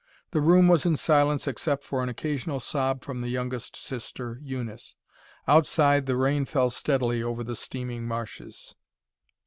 [0.31, 4.95] The room was in silence except for an occasional sob from the youngest sister, Eunice.
[5.47, 8.73] Outside the rain fell steadily over the steaming marshes.